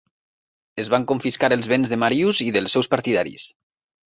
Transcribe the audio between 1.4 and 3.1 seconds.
els béns de Marius i dels seus